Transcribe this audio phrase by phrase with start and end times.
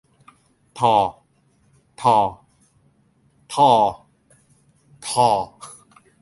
[0.79, 0.95] ทอ
[2.01, 2.17] ฑอ
[3.53, 3.69] ฒอ
[5.07, 5.29] ธอ